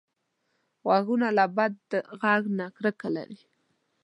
غوږونه 0.83 1.27
له 1.37 1.45
بد 1.57 1.79
غږ 2.21 2.43
نه 2.57 2.65
کرکه 2.75 3.07
لري 3.15 3.39